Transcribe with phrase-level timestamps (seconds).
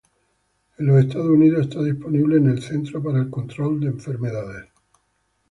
[0.79, 4.65] En los Estados Unidos está disponible en el Centro para el Control de Enfermedades.